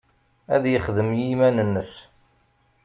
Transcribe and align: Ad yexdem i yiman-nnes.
Ad 0.55 0.63
yexdem 0.71 1.09
i 1.13 1.21
yiman-nnes. 1.27 1.91